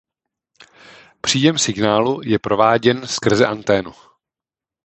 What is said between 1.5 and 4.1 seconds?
signálu je prováděn skrze anténu.